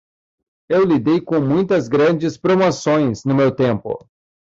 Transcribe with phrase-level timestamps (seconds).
[0.67, 4.09] Eu lidei com muitas grandes promoções no meu tempo.